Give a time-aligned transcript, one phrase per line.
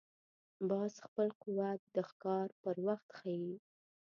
[0.69, 3.51] باز خپل قوت د ښکار پر وخت ښيي